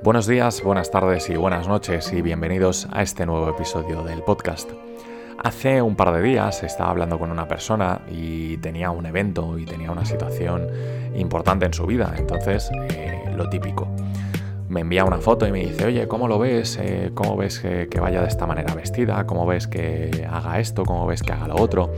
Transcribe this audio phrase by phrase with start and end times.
[0.00, 4.70] Buenos días, buenas tardes y buenas noches y bienvenidos a este nuevo episodio del podcast.
[5.42, 9.64] Hace un par de días estaba hablando con una persona y tenía un evento y
[9.64, 10.68] tenía una situación
[11.16, 13.88] importante en su vida, entonces eh, lo típico.
[14.68, 16.78] Me envía una foto y me dice, oye, ¿cómo lo ves?
[16.80, 19.26] Eh, ¿Cómo ves que vaya de esta manera vestida?
[19.26, 20.84] ¿Cómo ves que haga esto?
[20.84, 21.90] ¿Cómo ves que haga lo otro?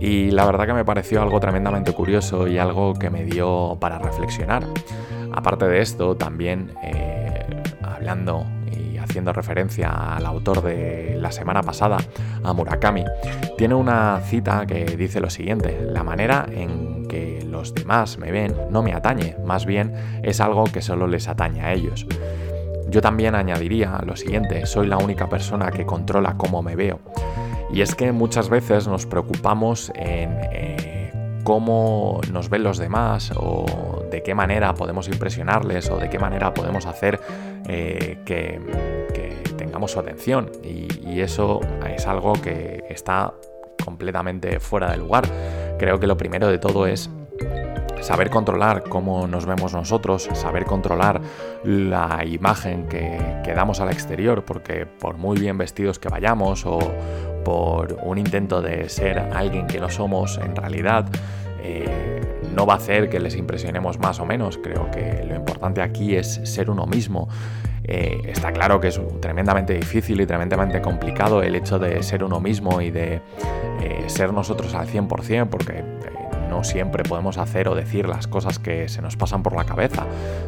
[0.00, 3.98] Y la verdad que me pareció algo tremendamente curioso y algo que me dio para
[3.98, 4.64] reflexionar.
[5.32, 7.17] Aparte de esto, también eh,
[8.72, 11.98] y haciendo referencia al autor de la semana pasada,
[12.42, 13.04] a Murakami,
[13.58, 18.54] tiene una cita que dice lo siguiente, la manera en que los demás me ven
[18.70, 22.06] no me atañe, más bien es algo que solo les atañe a ellos.
[22.88, 27.00] Yo también añadiría lo siguiente, soy la única persona que controla cómo me veo.
[27.70, 30.87] Y es que muchas veces nos preocupamos en eh,
[31.48, 36.52] cómo nos ven los demás o de qué manera podemos impresionarles o de qué manera
[36.52, 37.18] podemos hacer
[37.66, 38.60] eh, que,
[39.56, 40.52] tengamos su atención.
[40.62, 43.32] Y, eso es algo que está
[43.82, 45.24] completamente fuera de lugar.
[45.78, 47.10] Creo que lo primero de todo es
[48.02, 51.20] saber controlar cómo nos vemos nosotros, saber controlar
[51.64, 56.78] la imagen que, que, damos al exterior, porque por muy bien vestidos que vayamos o
[57.48, 61.06] por un intento de ser alguien que no somos en realidad,
[61.62, 62.20] eh,
[62.54, 64.58] no va a hacer que les impresionemos más o menos.
[64.58, 67.26] Creo que lo importante aquí es ser uno mismo.
[67.84, 72.38] Eh, está claro que es tremendamente difícil y tremendamente complicado el hecho de ser uno
[72.38, 73.22] mismo y de
[73.80, 75.82] eh, ser nosotros al 100%, porque
[76.50, 80.04] no siempre podemos hacer o decir las cosas que se nos pasan por la cabeza.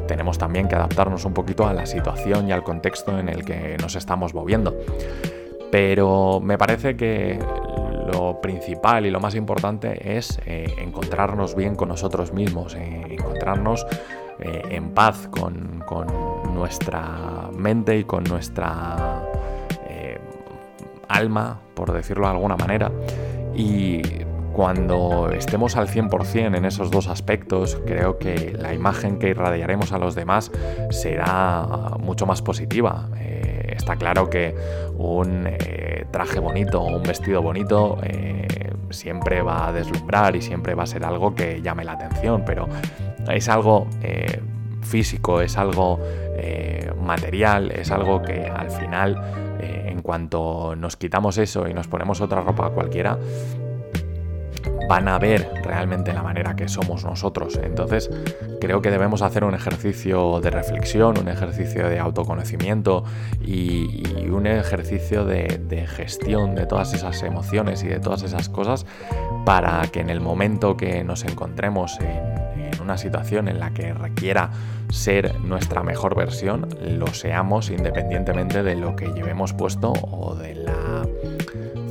[0.07, 3.79] Tenemos también que adaptarnos un poquito a la situación y al contexto en el que
[3.81, 4.77] nos estamos moviendo.
[5.71, 7.39] Pero me parece que
[8.13, 13.87] lo principal y lo más importante es eh, encontrarnos bien con nosotros mismos, eh, encontrarnos
[14.41, 15.81] eh, en paz con,
[16.55, 19.23] nuestra mente y con nuestra
[21.09, 22.93] alma, por decirlo de alguna manera.
[23.55, 24.03] Y
[24.53, 29.99] cuando estemos al 100% en esos dos aspectos, creo que la imagen que irradiaremos a
[29.99, 30.53] los demás
[30.91, 31.67] será
[31.99, 33.09] mucho más positiva.
[33.81, 34.55] Está claro que
[34.97, 38.47] un eh, traje bonito o un vestido bonito eh,
[38.91, 42.69] siempre va a deslumbrar y siempre va a ser algo que llame la atención, pero
[43.29, 43.87] es algo
[44.83, 46.01] físico, es algo
[47.01, 49.17] material, es algo que al final,
[49.61, 53.19] en cuanto nos quitamos eso y nos ponemos otra ropa cualquiera,
[54.89, 57.59] van a ver realmente la manera que somos nosotros.
[57.63, 58.11] Entonces
[58.61, 63.05] creo que debemos hacer un ejercicio de reflexión, un ejercicio de autoconocimiento
[63.41, 68.87] y, un ejercicio de, gestión de todas esas emociones y de todas esas cosas
[69.45, 73.93] para que en el momento que nos encontremos en, en una situación en la que
[73.93, 74.51] requiera
[74.91, 81.00] ser nuestra mejor versión, lo seamos independientemente de lo que llevemos puesto o de la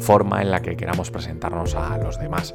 [0.02, 2.54] forma en la que queramos presentarnos a los demás.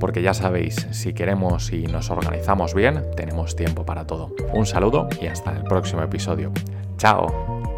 [0.00, 4.34] Porque ya sabéis, si queremos y nos organizamos bien, tenemos tiempo para todo.
[4.52, 6.52] Un saludo y hasta el próximo episodio.
[6.96, 7.53] ¡Chao!